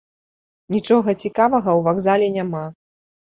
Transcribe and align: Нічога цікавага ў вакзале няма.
Нічога 0.75 1.09
цікавага 1.23 1.63
ў 1.73 1.79
вакзале 1.89 2.27
няма. 2.39 2.65